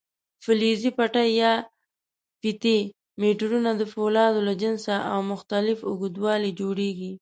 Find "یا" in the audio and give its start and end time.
1.41-1.53